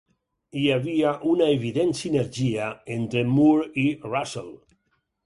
Hi 0.59 0.63
havia 0.75 1.11
una 1.31 1.49
evident 1.57 1.93
sinergia 1.99 2.71
entre 2.97 3.23
Moore 3.35 3.69
i 3.83 3.85
Russell. 4.07 4.51